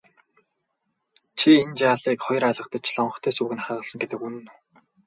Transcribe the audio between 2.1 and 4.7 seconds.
хоёр алгадаж лонхтой сүүг нь хагалсан гэдэг үнэн үү?